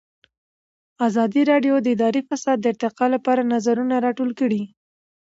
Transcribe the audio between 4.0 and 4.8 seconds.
راټول کړي.